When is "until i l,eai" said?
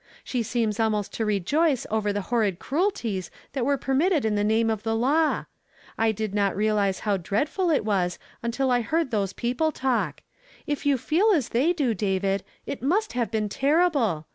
8.41-9.03